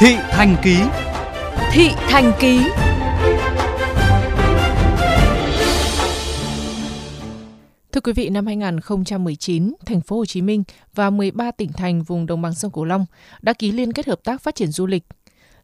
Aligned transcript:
Thị 0.00 0.16
Thành 0.30 0.56
Ký 0.62 0.76
Thị 1.72 1.88
Thành 1.96 2.32
Ký 2.40 2.60
Thưa 7.92 8.00
quý 8.00 8.12
vị, 8.12 8.28
năm 8.28 8.46
2019, 8.46 9.74
thành 9.86 10.00
phố 10.00 10.16
Hồ 10.16 10.26
Chí 10.26 10.42
Minh 10.42 10.64
và 10.94 11.10
13 11.10 11.50
tỉnh 11.50 11.72
thành 11.72 12.02
vùng 12.02 12.26
đồng 12.26 12.42
bằng 12.42 12.54
sông 12.54 12.70
Cửu 12.70 12.84
Long 12.84 13.06
đã 13.42 13.52
ký 13.52 13.72
liên 13.72 13.92
kết 13.92 14.06
hợp 14.06 14.20
tác 14.24 14.42
phát 14.42 14.54
triển 14.54 14.68
du 14.68 14.86
lịch. 14.86 15.04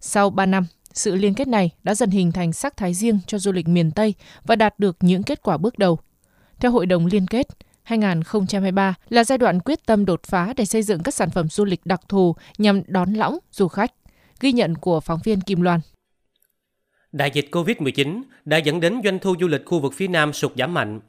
Sau 0.00 0.30
3 0.30 0.46
năm, 0.46 0.66
sự 0.92 1.14
liên 1.14 1.34
kết 1.34 1.48
này 1.48 1.70
đã 1.82 1.94
dần 1.94 2.10
hình 2.10 2.32
thành 2.32 2.52
sắc 2.52 2.76
thái 2.76 2.94
riêng 2.94 3.18
cho 3.26 3.38
du 3.38 3.52
lịch 3.52 3.68
miền 3.68 3.90
Tây 3.90 4.14
và 4.44 4.56
đạt 4.56 4.78
được 4.78 4.96
những 5.00 5.22
kết 5.22 5.42
quả 5.42 5.56
bước 5.56 5.78
đầu. 5.78 5.98
Theo 6.60 6.70
Hội 6.70 6.86
đồng 6.86 7.06
Liên 7.06 7.26
kết, 7.26 7.46
2023 7.82 8.94
là 9.08 9.24
giai 9.24 9.38
đoạn 9.38 9.60
quyết 9.60 9.86
tâm 9.86 10.04
đột 10.04 10.22
phá 10.22 10.52
để 10.56 10.64
xây 10.64 10.82
dựng 10.82 11.02
các 11.02 11.14
sản 11.14 11.30
phẩm 11.30 11.48
du 11.48 11.64
lịch 11.64 11.86
đặc 11.86 12.00
thù 12.08 12.36
nhằm 12.58 12.82
đón 12.86 13.12
lõng 13.12 13.38
du 13.50 13.68
khách. 13.68 13.92
Ghi 14.40 14.52
nhận 14.52 14.74
của 14.74 15.00
phóng 15.00 15.20
viên 15.24 15.40
Kim 15.40 15.60
Loan. 15.60 15.80
Đại 17.12 17.30
dịch 17.34 17.48
COVID-19 17.50 18.22
đã 18.44 18.56
dẫn 18.56 18.80
đến 18.80 19.00
doanh 19.04 19.18
thu 19.18 19.34
du 19.40 19.48
lịch 19.48 19.64
khu 19.64 19.80
vực 19.80 19.92
phía 19.96 20.08
Nam 20.08 20.32
sụt 20.32 20.52
giảm 20.56 20.74
mạnh. 20.74 21.00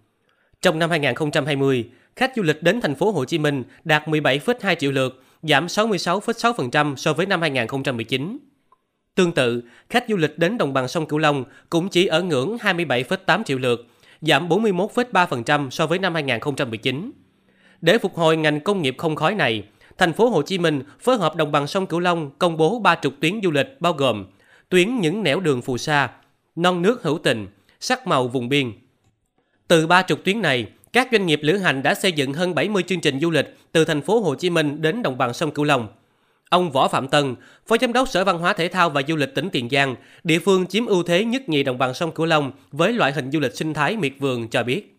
Trong 0.61 0.79
năm 0.79 0.89
2020, 0.89 1.89
khách 2.15 2.31
du 2.35 2.43
lịch 2.43 2.63
đến 2.63 2.81
thành 2.81 2.95
phố 2.95 3.11
Hồ 3.11 3.25
Chí 3.25 3.37
Minh 3.37 3.63
đạt 3.83 4.07
17,2 4.07 4.75
triệu 4.75 4.91
lượt, 4.91 5.23
giảm 5.41 5.65
66,6% 5.65 6.95
so 6.95 7.13
với 7.13 7.25
năm 7.25 7.41
2019. 7.41 8.37
Tương 9.15 9.31
tự, 9.31 9.63
khách 9.89 10.05
du 10.09 10.17
lịch 10.17 10.39
đến 10.39 10.57
đồng 10.57 10.73
bằng 10.73 10.87
sông 10.87 11.05
Cửu 11.05 11.19
Long 11.19 11.43
cũng 11.69 11.89
chỉ 11.89 12.05
ở 12.05 12.21
ngưỡng 12.21 12.57
27,8 12.57 13.43
triệu 13.43 13.57
lượt, 13.57 13.85
giảm 14.21 14.49
41,3% 14.49 15.69
so 15.69 15.87
với 15.87 15.99
năm 15.99 16.13
2019. 16.13 17.11
Để 17.81 17.97
phục 17.97 18.15
hồi 18.15 18.37
ngành 18.37 18.59
công 18.59 18.81
nghiệp 18.81 18.95
không 18.97 19.15
khói 19.15 19.35
này, 19.35 19.63
thành 19.97 20.13
phố 20.13 20.29
Hồ 20.29 20.41
Chí 20.41 20.57
Minh 20.57 20.83
phối 20.99 21.17
hợp 21.17 21.35
đồng 21.35 21.51
bằng 21.51 21.67
sông 21.67 21.87
Cửu 21.87 21.99
Long 21.99 22.31
công 22.39 22.57
bố 22.57 22.79
ba 22.79 22.95
trục 23.01 23.13
tuyến 23.19 23.39
du 23.43 23.51
lịch 23.51 23.81
bao 23.81 23.93
gồm 23.93 24.25
tuyến 24.69 24.99
những 24.99 25.23
nẻo 25.23 25.39
đường 25.39 25.61
phù 25.61 25.77
sa, 25.77 26.09
non 26.55 26.81
nước 26.81 27.03
hữu 27.03 27.17
tình, 27.17 27.47
sắc 27.79 28.07
màu 28.07 28.27
vùng 28.27 28.49
biên. 28.49 28.71
Từ 29.67 29.87
ba 29.87 30.01
trục 30.01 30.23
tuyến 30.23 30.41
này, 30.41 30.67
các 30.93 31.07
doanh 31.11 31.25
nghiệp 31.25 31.39
lữ 31.43 31.57
hành 31.57 31.83
đã 31.83 31.93
xây 31.93 32.11
dựng 32.11 32.33
hơn 32.33 32.55
70 32.55 32.83
chương 32.83 33.01
trình 33.01 33.19
du 33.19 33.31
lịch 33.31 33.57
từ 33.71 33.85
thành 33.85 34.01
phố 34.01 34.19
Hồ 34.19 34.35
Chí 34.35 34.49
Minh 34.49 34.81
đến 34.81 35.03
đồng 35.03 35.17
bằng 35.17 35.33
sông 35.33 35.51
Cửu 35.51 35.65
Long. 35.65 35.87
Ông 36.49 36.71
Võ 36.71 36.87
Phạm 36.87 37.07
Tân, 37.07 37.35
Phó 37.67 37.77
Giám 37.81 37.93
đốc 37.93 38.09
Sở 38.09 38.23
Văn 38.23 38.37
hóa 38.39 38.53
Thể 38.53 38.67
thao 38.67 38.89
và 38.89 39.01
Du 39.07 39.15
lịch 39.15 39.35
tỉnh 39.35 39.49
Tiền 39.49 39.69
Giang, 39.69 39.95
địa 40.23 40.39
phương 40.39 40.67
chiếm 40.67 40.85
ưu 40.85 41.03
thế 41.03 41.25
nhất 41.25 41.49
nhì 41.49 41.63
đồng 41.63 41.77
bằng 41.77 41.93
sông 41.93 42.11
Cửu 42.11 42.25
Long 42.25 42.51
với 42.71 42.93
loại 42.93 43.11
hình 43.11 43.31
du 43.31 43.39
lịch 43.39 43.55
sinh 43.55 43.73
thái 43.73 43.97
miệt 43.97 44.13
vườn 44.19 44.47
cho 44.47 44.63
biết 44.63 44.94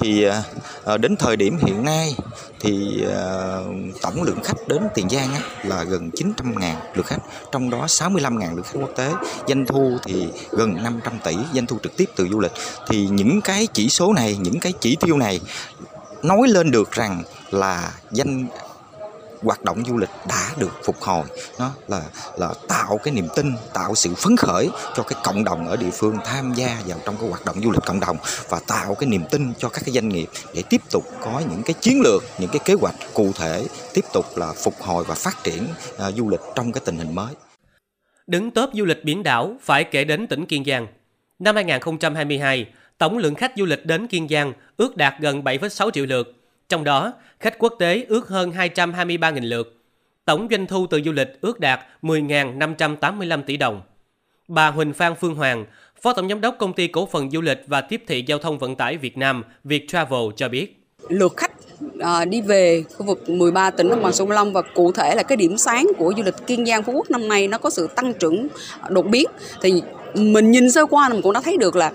thì 0.00 0.24
à, 0.24 0.42
à, 0.84 0.96
đến 0.96 1.16
thời 1.16 1.36
điểm 1.36 1.58
hiện 1.66 1.84
nay 1.84 2.14
thì 2.60 3.04
à, 3.14 3.58
tổng 4.02 4.22
lượng 4.22 4.42
khách 4.44 4.68
đến 4.68 4.82
Tiền 4.94 5.08
Giang 5.08 5.28
là 5.64 5.84
gần 5.84 6.10
900.000 6.10 6.74
lượt 6.94 7.06
khách, 7.06 7.18
trong 7.52 7.70
đó 7.70 7.84
65.000 7.86 8.56
lượt 8.56 8.66
khách 8.66 8.78
quốc 8.80 8.90
tế, 8.96 9.12
doanh 9.48 9.66
thu 9.66 9.98
thì 10.04 10.28
gần 10.50 10.82
500 10.82 11.18
tỷ 11.24 11.36
doanh 11.54 11.66
thu 11.66 11.78
trực 11.82 11.96
tiếp 11.96 12.10
từ 12.16 12.28
du 12.28 12.40
lịch. 12.40 12.52
Thì 12.88 13.08
những 13.08 13.40
cái 13.40 13.68
chỉ 13.72 13.88
số 13.88 14.12
này, 14.12 14.36
những 14.40 14.60
cái 14.60 14.72
chỉ 14.80 14.96
tiêu 15.00 15.16
này 15.16 15.40
nói 16.22 16.48
lên 16.48 16.70
được 16.70 16.92
rằng 16.92 17.22
là 17.50 17.92
danh 18.10 18.46
hoạt 19.42 19.64
động 19.64 19.82
du 19.86 19.98
lịch 19.98 20.10
đã 20.28 20.50
được 20.58 20.80
phục 20.84 21.00
hồi. 21.00 21.24
Nó 21.58 21.70
là 21.88 22.02
là 22.36 22.54
tạo 22.68 22.98
cái 23.04 23.14
niềm 23.14 23.28
tin 23.36 23.52
tạo 23.74 23.94
sự 23.94 24.14
phấn 24.14 24.36
khởi 24.36 24.70
cho 24.96 25.02
cái 25.02 25.20
cộng 25.24 25.44
đồng 25.44 25.68
ở 25.68 25.76
địa 25.76 25.90
phương 25.92 26.16
tham 26.24 26.52
gia 26.54 26.82
vào 26.86 26.98
trong 27.04 27.16
cái 27.20 27.28
hoạt 27.28 27.44
động 27.44 27.60
du 27.62 27.70
lịch 27.70 27.82
cộng 27.86 28.00
đồng 28.00 28.16
và 28.48 28.60
tạo 28.66 28.94
cái 28.94 29.08
niềm 29.08 29.22
tin 29.30 29.52
cho 29.58 29.68
các 29.68 29.82
cái 29.84 29.94
doanh 29.94 30.08
nghiệp 30.08 30.28
để 30.54 30.62
tiếp 30.70 30.80
tục 30.90 31.04
có 31.20 31.42
những 31.50 31.62
cái 31.62 31.74
chiến 31.80 32.00
lược 32.00 32.22
những 32.38 32.50
cái 32.50 32.60
kế 32.64 32.74
hoạch 32.74 32.94
cụ 33.14 33.32
thể 33.34 33.66
tiếp 33.94 34.04
tục 34.12 34.36
là 34.36 34.52
phục 34.52 34.74
hồi 34.80 35.04
và 35.08 35.14
phát 35.14 35.44
triển 35.44 35.64
uh, 35.94 36.14
du 36.16 36.28
lịch 36.28 36.40
trong 36.54 36.72
cái 36.72 36.82
tình 36.84 36.98
hình 36.98 37.14
mới. 37.14 37.34
Đứng 38.26 38.50
top 38.50 38.70
du 38.74 38.84
lịch 38.84 39.04
biển 39.04 39.22
đảo 39.22 39.56
phải 39.62 39.84
kể 39.84 40.04
đến 40.04 40.26
tỉnh 40.26 40.46
Kiên 40.46 40.64
Giang. 40.64 40.86
Năm 41.38 41.54
2022 41.54 42.66
tổng 42.98 43.18
lượng 43.18 43.34
khách 43.34 43.52
du 43.56 43.64
lịch 43.64 43.86
đến 43.86 44.06
Kiên 44.06 44.28
Giang 44.28 44.52
ước 44.76 44.96
đạt 44.96 45.14
gần 45.20 45.42
7,6 45.42 45.90
triệu 45.90 46.06
lượt 46.06 46.37
trong 46.68 46.84
đó, 46.84 47.12
khách 47.40 47.58
quốc 47.58 47.74
tế 47.78 48.04
ước 48.08 48.28
hơn 48.28 48.50
223.000 48.50 49.48
lượt. 49.48 49.74
Tổng 50.24 50.48
doanh 50.50 50.66
thu 50.66 50.86
từ 50.86 51.00
du 51.04 51.12
lịch 51.12 51.40
ước 51.40 51.60
đạt 51.60 51.80
10.585 52.02 53.42
tỷ 53.42 53.56
đồng. 53.56 53.82
Bà 54.48 54.70
Huỳnh 54.70 54.92
Phan 54.92 55.14
Phương 55.14 55.34
Hoàng, 55.34 55.64
Phó 56.02 56.12
Tổng 56.12 56.28
Giám 56.28 56.40
đốc 56.40 56.56
Công 56.58 56.72
ty 56.72 56.86
Cổ 56.86 57.06
phần 57.06 57.30
Du 57.30 57.40
lịch 57.40 57.58
và 57.66 57.80
Tiếp 57.80 58.02
thị 58.06 58.24
Giao 58.26 58.38
thông 58.38 58.58
Vận 58.58 58.76
tải 58.76 58.96
Việt 58.96 59.18
Nam 59.18 59.44
Viettravel 59.64 60.22
cho 60.36 60.48
biết. 60.48 60.74
Lượt 61.08 61.36
khách 61.36 61.52
à, 62.00 62.24
đi 62.24 62.40
về 62.40 62.84
khu 62.96 63.06
vực 63.06 63.28
13 63.28 63.70
tỉnh 63.70 63.88
đồng 63.88 64.02
bằng 64.02 64.12
sông 64.12 64.30
Long 64.30 64.52
và 64.52 64.62
cụ 64.62 64.92
thể 64.92 65.14
là 65.14 65.22
cái 65.22 65.36
điểm 65.36 65.58
sáng 65.58 65.86
của 65.98 66.14
du 66.16 66.22
lịch 66.22 66.34
Kiên 66.46 66.66
Giang 66.66 66.82
Phú 66.82 66.92
Quốc 66.92 67.10
năm 67.10 67.28
nay 67.28 67.48
nó 67.48 67.58
có 67.58 67.70
sự 67.70 67.88
tăng 67.96 68.12
trưởng 68.14 68.48
đột 68.88 69.06
biến 69.06 69.26
thì 69.62 69.82
mình 70.14 70.50
nhìn 70.50 70.70
sơ 70.70 70.86
qua 70.86 71.08
mình 71.08 71.22
cũng 71.22 71.32
đã 71.32 71.40
thấy 71.40 71.56
được 71.56 71.76
là 71.76 71.92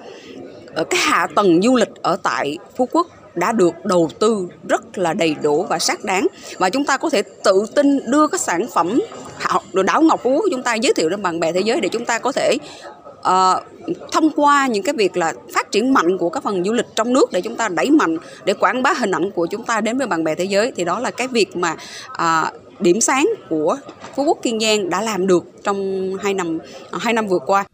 ờ, 0.76 0.84
cái 0.84 1.00
hạ 1.00 1.28
tầng 1.36 1.62
du 1.62 1.76
lịch 1.76 1.90
ở 2.02 2.18
tại 2.24 2.58
Phú 2.76 2.88
Quốc 2.92 3.08
đã 3.36 3.52
được 3.52 3.86
đầu 3.86 4.10
tư 4.20 4.48
rất 4.70 4.98
là 4.98 5.14
đầy 5.14 5.36
đủ 5.42 5.66
và 5.70 5.80
xác 5.80 6.04
đáng. 6.04 6.28
Và 6.58 6.70
chúng 6.70 6.86
ta 6.86 6.98
có 6.98 7.10
thể 7.10 7.22
tự 7.44 7.66
tin 7.76 8.12
đưa 8.12 8.28
các 8.28 8.42
sản 8.42 8.68
phẩm 8.74 9.00
đảo 9.74 10.02
Ngọc 10.02 10.24
Phú 10.24 10.42
của 10.42 10.50
chúng 10.52 10.64
ta 10.64 10.76
giới 10.76 10.94
thiệu 10.94 11.10
đến 11.10 11.22
bạn 11.22 11.40
bè 11.40 11.54
thế 11.54 11.62
giới 11.62 11.82
để 11.82 11.90
chúng 11.90 12.06
ta 12.06 12.20
có 12.20 12.32
thể 12.32 12.58
uh, 13.20 13.64
thông 14.12 14.30
qua 14.36 14.68
những 14.68 14.84
cái 14.84 14.94
việc 14.98 15.18
là 15.18 15.34
phát 15.54 15.72
triển 15.72 15.94
mạnh 15.94 16.18
của 16.18 16.30
các 16.30 16.44
phần 16.44 16.64
du 16.64 16.74
lịch 16.74 16.88
trong 16.96 17.14
nước 17.14 17.32
để 17.32 17.42
chúng 17.42 17.56
ta 17.56 17.70
đẩy 17.70 17.90
mạnh 17.90 18.18
để 18.46 18.54
quảng 18.54 18.84
bá 18.84 18.94
hình 18.94 19.12
ảnh 19.12 19.32
của 19.32 19.46
chúng 19.46 19.64
ta 19.64 19.82
đến 19.82 19.98
với 19.98 20.08
bạn 20.08 20.24
bè 20.24 20.36
thế 20.36 20.44
giới. 20.44 20.72
Thì 20.76 20.84
đó 20.86 21.00
là 21.00 21.12
cái 21.12 21.28
việc 21.28 21.56
mà 21.56 21.76
uh, 22.12 22.82
điểm 22.82 23.02
sáng 23.02 23.30
của 23.50 23.78
Phú 24.16 24.24
Quốc 24.24 24.38
Kiên 24.42 24.60
Giang 24.60 24.90
đã 24.90 25.02
làm 25.02 25.28
được 25.28 25.46
trong 25.64 26.10
hai 26.22 26.34
năm 26.34 26.60
hai 26.92 27.14
năm 27.14 27.28
vừa 27.28 27.40
qua. 27.40 27.66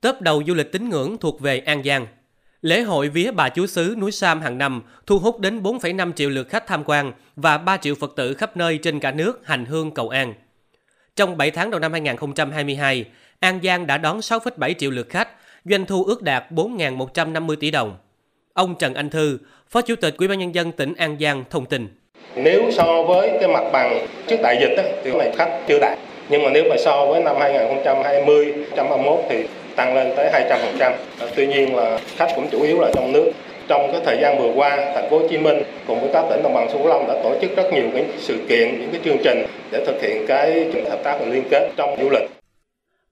Tớp 0.00 0.22
đầu 0.22 0.42
du 0.46 0.54
lịch 0.54 0.72
tín 0.72 0.88
ngưỡng 0.88 1.18
thuộc 1.18 1.40
về 1.40 1.58
An 1.58 1.82
Giang. 1.84 2.06
Lễ 2.62 2.80
hội 2.80 3.08
vía 3.08 3.30
bà 3.30 3.48
chúa 3.48 3.66
xứ 3.66 3.94
núi 3.98 4.12
Sam 4.12 4.40
hàng 4.40 4.58
năm 4.58 4.82
thu 5.06 5.18
hút 5.18 5.40
đến 5.40 5.62
4,5 5.62 6.12
triệu 6.12 6.30
lượt 6.30 6.48
khách 6.48 6.66
tham 6.66 6.82
quan 6.86 7.12
và 7.36 7.58
3 7.58 7.76
triệu 7.76 7.94
Phật 7.94 8.12
tử 8.16 8.34
khắp 8.34 8.56
nơi 8.56 8.78
trên 8.82 9.00
cả 9.00 9.10
nước 9.10 9.40
hành 9.44 9.64
hương 9.64 9.90
cầu 9.90 10.08
an. 10.08 10.34
Trong 11.16 11.36
7 11.36 11.50
tháng 11.50 11.70
đầu 11.70 11.80
năm 11.80 11.92
2022, 11.92 13.04
An 13.40 13.60
Giang 13.62 13.86
đã 13.86 13.98
đón 13.98 14.18
6,7 14.18 14.74
triệu 14.78 14.90
lượt 14.90 15.08
khách, 15.10 15.28
doanh 15.64 15.86
thu 15.86 16.04
ước 16.04 16.22
đạt 16.22 16.44
4.150 16.50 17.56
tỷ 17.56 17.70
đồng. 17.70 17.96
Ông 18.52 18.74
Trần 18.78 18.94
Anh 18.94 19.10
Thư, 19.10 19.38
Phó 19.70 19.80
Chủ 19.80 19.96
tịch 19.96 20.14
Ủy 20.18 20.28
ban 20.28 20.38
nhân 20.38 20.54
dân 20.54 20.72
tỉnh 20.72 20.94
An 20.94 21.16
Giang 21.20 21.44
thông 21.50 21.66
tin. 21.66 21.88
Nếu 22.36 22.70
so 22.72 23.02
với 23.02 23.30
cái 23.40 23.48
mặt 23.48 23.64
bằng 23.72 24.06
trước 24.26 24.36
đại 24.42 24.58
dịch 24.60 24.74
đó, 24.76 24.82
thì 25.04 25.12
này 25.12 25.34
khách 25.36 25.60
chưa 25.68 25.78
đạt. 25.78 25.98
Nhưng 26.28 26.42
mà 26.42 26.50
nếu 26.50 26.64
mà 26.70 26.76
so 26.84 27.06
với 27.06 27.22
năm 27.22 27.36
2020, 27.40 28.44
2021 28.52 29.20
thì 29.28 29.46
tăng 29.76 29.94
lên 29.94 30.12
tới 30.16 30.30
200%. 30.32 30.92
À, 31.18 31.26
tuy 31.36 31.46
nhiên 31.46 31.76
là 31.76 31.98
khách 32.16 32.32
cũng 32.36 32.48
chủ 32.50 32.62
yếu 32.62 32.80
là 32.80 32.90
trong 32.94 33.12
nước. 33.12 33.32
Trong 33.68 33.92
cái 33.92 34.00
thời 34.04 34.18
gian 34.20 34.38
vừa 34.38 34.52
qua, 34.54 34.76
thành 34.94 35.10
phố 35.10 35.18
Hồ 35.18 35.28
Chí 35.28 35.38
Minh 35.38 35.62
cùng 35.86 36.00
với 36.00 36.10
các 36.12 36.24
tỉnh 36.30 36.42
đồng 36.42 36.54
bằng 36.54 36.68
sông 36.68 36.82
Cửu 36.82 36.88
Long 36.88 37.06
đã 37.06 37.14
tổ 37.22 37.34
chức 37.40 37.56
rất 37.56 37.72
nhiều 37.72 37.90
cái 37.94 38.06
sự 38.18 38.46
kiện, 38.48 38.80
những 38.80 38.90
cái 38.92 39.00
chương 39.04 39.16
trình 39.24 39.46
để 39.70 39.84
thực 39.86 40.02
hiện 40.02 40.26
cái 40.28 40.72
hợp 40.90 41.00
tác 41.04 41.16
và 41.20 41.26
liên 41.26 41.44
kết 41.50 41.70
trong 41.76 41.96
du 42.02 42.10
lịch. 42.10 42.30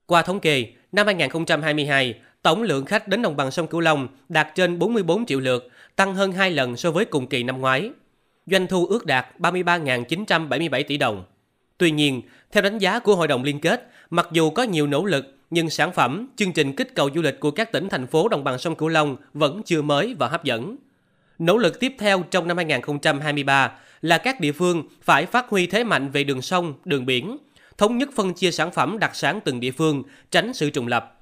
Qua 0.05 0.21
thống 0.21 0.39
kê, 0.39 0.65
năm 0.91 1.05
2022, 1.05 2.13
tổng 2.41 2.63
lượng 2.63 2.85
khách 2.85 3.07
đến 3.07 3.21
đồng 3.21 3.35
bằng 3.35 3.51
sông 3.51 3.67
Cửu 3.67 3.79
Long 3.79 4.07
đạt 4.29 4.47
trên 4.55 4.79
44 4.79 5.25
triệu 5.25 5.39
lượt, 5.39 5.67
tăng 5.95 6.15
hơn 6.15 6.31
2 6.31 6.51
lần 6.51 6.77
so 6.77 6.91
với 6.91 7.05
cùng 7.05 7.27
kỳ 7.27 7.43
năm 7.43 7.61
ngoái. 7.61 7.89
Doanh 8.45 8.67
thu 8.67 8.85
ước 8.85 9.05
đạt 9.05 9.25
33.977 9.39 10.83
tỷ 10.87 10.97
đồng. 10.97 11.23
Tuy 11.77 11.91
nhiên, 11.91 12.21
theo 12.51 12.61
đánh 12.61 12.77
giá 12.77 12.99
của 12.99 13.15
Hội 13.15 13.27
đồng 13.27 13.43
Liên 13.43 13.59
kết, 13.59 13.87
mặc 14.09 14.27
dù 14.31 14.49
có 14.49 14.63
nhiều 14.63 14.87
nỗ 14.87 15.05
lực 15.05 15.25
nhưng 15.51 15.69
sản 15.69 15.91
phẩm, 15.91 16.27
chương 16.35 16.53
trình 16.53 16.75
kích 16.75 16.95
cầu 16.95 17.09
du 17.15 17.21
lịch 17.21 17.39
của 17.39 17.51
các 17.51 17.71
tỉnh 17.71 17.89
thành 17.89 18.07
phố 18.07 18.27
đồng 18.27 18.43
bằng 18.43 18.57
sông 18.57 18.75
Cửu 18.75 18.89
Long 18.89 19.15
vẫn 19.33 19.61
chưa 19.65 19.81
mới 19.81 20.15
và 20.19 20.27
hấp 20.27 20.43
dẫn. 20.43 20.75
Nỗ 21.39 21.57
lực 21.57 21.79
tiếp 21.79 21.95
theo 21.99 22.23
trong 22.31 22.47
năm 22.47 22.57
2023 22.57 23.71
là 24.01 24.17
các 24.17 24.39
địa 24.39 24.51
phương 24.51 24.83
phải 25.01 25.25
phát 25.25 25.49
huy 25.49 25.67
thế 25.67 25.83
mạnh 25.83 26.09
về 26.09 26.23
đường 26.23 26.41
sông, 26.41 26.73
đường 26.85 27.05
biển, 27.05 27.37
thống 27.77 27.97
nhất 27.97 28.09
phân 28.15 28.33
chia 28.33 28.51
sản 28.51 28.71
phẩm 28.71 28.99
đặc 28.99 29.15
sản 29.15 29.39
từng 29.45 29.59
địa 29.59 29.71
phương, 29.71 30.03
tránh 30.31 30.53
sự 30.53 30.69
trùng 30.69 30.87
lập. 30.87 31.17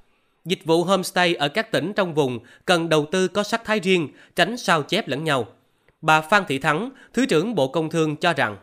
Dịch 0.46 0.66
vụ 0.66 0.84
homestay 0.84 1.36
ở 1.36 1.48
các 1.48 1.72
tỉnh 1.72 1.94
trong 1.94 2.14
vùng 2.14 2.40
cần 2.66 2.90
đầu 2.90 3.06
tư 3.12 3.28
có 3.28 3.44
sắc 3.44 3.66
thái 3.66 3.80
riêng, 3.80 4.08
tránh 4.36 4.58
sao 4.58 4.84
chép 4.84 5.08
lẫn 5.08 5.24
nhau. 5.24 5.46
Bà 6.02 6.22
Phan 6.22 6.44
Thị 6.48 6.60
Thắng, 6.60 6.90
Thứ 7.14 7.26
trưởng 7.26 7.56
Bộ 7.56 7.68
Công 7.68 7.90
Thương 7.90 8.16
cho 8.16 8.34
rằng 8.34 8.58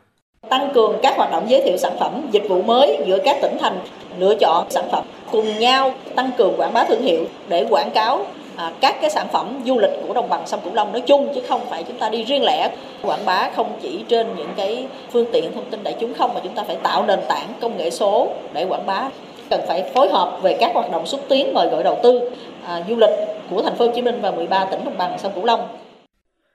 tăng 0.51 0.71
cường 0.75 0.99
các 1.03 1.17
hoạt 1.17 1.31
động 1.31 1.47
giới 1.51 1.63
thiệu 1.63 1.77
sản 1.77 1.97
phẩm, 2.01 2.29
dịch 2.33 2.43
vụ 2.49 2.63
mới 2.63 2.99
giữa 3.07 3.19
các 3.25 3.37
tỉnh 3.43 3.57
thành, 3.61 3.79
lựa 4.19 4.35
chọn 4.41 4.71
sản 4.71 4.89
phẩm 4.93 5.05
cùng 5.33 5.59
nhau 5.59 5.95
tăng 6.15 6.31
cường 6.39 6.55
quảng 6.57 6.73
bá 6.73 6.85
thương 6.85 7.03
hiệu 7.03 7.25
để 7.49 7.67
quảng 7.71 7.91
cáo 7.95 8.27
à, 8.57 8.73
các 8.81 8.97
cái 9.01 9.11
sản 9.11 9.27
phẩm 9.33 9.61
du 9.67 9.79
lịch 9.79 9.91
của 10.07 10.15
đồng 10.15 10.29
bằng 10.29 10.47
sông 10.47 10.61
Cửu 10.65 10.75
Long 10.75 10.93
nói 10.93 11.01
chung 11.01 11.33
chứ 11.35 11.41
không 11.49 11.61
phải 11.71 11.85
chúng 11.85 11.99
ta 11.99 12.09
đi 12.09 12.25
riêng 12.25 12.45
lẻ 12.45 12.71
quảng 13.03 13.25
bá 13.27 13.51
không 13.57 13.79
chỉ 13.83 14.05
trên 14.09 14.27
những 14.37 14.51
cái 14.57 14.87
phương 15.13 15.27
tiện 15.33 15.53
thông 15.55 15.71
tin 15.71 15.83
đại 15.83 15.97
chúng 16.01 16.15
không 16.15 16.35
mà 16.35 16.41
chúng 16.45 16.55
ta 16.55 16.63
phải 16.63 16.77
tạo 16.83 17.07
nền 17.07 17.21
tảng 17.29 17.53
công 17.61 17.77
nghệ 17.77 17.91
số 17.91 18.29
để 18.53 18.65
quảng 18.65 18.87
bá 18.87 19.11
cần 19.51 19.61
phải 19.69 19.83
phối 19.95 20.09
hợp 20.09 20.39
về 20.43 20.57
các 20.61 20.71
hoạt 20.75 20.91
động 20.91 21.07
xúc 21.07 21.21
tiến 21.29 21.55
mời 21.55 21.69
gọi 21.69 21.83
đầu 21.83 21.99
tư 22.03 22.31
à, 22.67 22.85
du 22.89 22.97
lịch 22.97 23.11
của 23.51 23.63
thành 23.63 23.77
phố 23.77 23.87
Hồ 23.87 23.93
Chí 23.95 24.03
Minh 24.03 24.21
và 24.23 24.31
13 24.31 24.65
tỉnh 24.65 24.85
đồng 24.85 24.99
bằng 24.99 25.19
sông 25.19 25.33
Cửu 25.35 25.45
Long. 25.45 25.69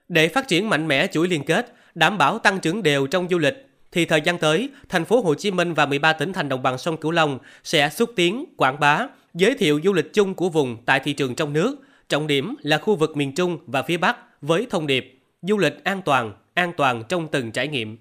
Để 0.09 0.27
phát 0.27 0.47
triển 0.47 0.69
mạnh 0.69 0.87
mẽ 0.87 1.07
chuỗi 1.07 1.27
liên 1.27 1.43
kết, 1.43 1.65
đảm 1.95 2.17
bảo 2.17 2.39
tăng 2.39 2.59
trưởng 2.59 2.83
đều 2.83 3.07
trong 3.07 3.27
du 3.29 3.37
lịch, 3.37 3.70
thì 3.91 4.05
thời 4.05 4.21
gian 4.21 4.37
tới, 4.37 4.69
thành 4.89 5.05
phố 5.05 5.21
Hồ 5.21 5.35
Chí 5.35 5.51
Minh 5.51 5.73
và 5.73 5.85
13 5.85 6.13
tỉnh 6.13 6.33
thành 6.33 6.49
đồng 6.49 6.63
bằng 6.63 6.77
sông 6.77 6.97
Cửu 6.97 7.11
Long 7.11 7.39
sẽ 7.63 7.89
xúc 7.89 8.13
tiến, 8.15 8.45
quảng 8.57 8.79
bá, 8.79 9.07
giới 9.33 9.55
thiệu 9.55 9.79
du 9.83 9.93
lịch 9.93 10.13
chung 10.13 10.33
của 10.33 10.49
vùng 10.49 10.77
tại 10.85 10.99
thị 10.99 11.13
trường 11.13 11.35
trong 11.35 11.53
nước, 11.53 11.75
trọng 12.09 12.27
điểm 12.27 12.55
là 12.61 12.77
khu 12.77 12.95
vực 12.95 13.17
miền 13.17 13.35
Trung 13.35 13.57
và 13.67 13.81
phía 13.81 13.97
Bắc 13.97 14.17
với 14.41 14.67
thông 14.69 14.87
điệp 14.87 15.21
du 15.41 15.57
lịch 15.57 15.83
an 15.83 16.01
toàn, 16.05 16.33
an 16.53 16.71
toàn 16.77 17.03
trong 17.09 17.27
từng 17.27 17.51
trải 17.51 17.67
nghiệm. 17.67 17.97